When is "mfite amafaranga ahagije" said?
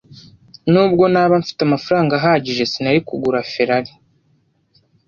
1.41-2.63